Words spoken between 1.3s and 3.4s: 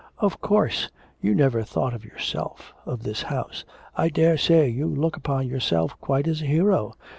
never thought of yourself of this